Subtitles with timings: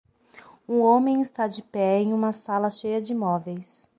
[0.67, 3.87] Um homem está de pé em uma sala cheia de móveis.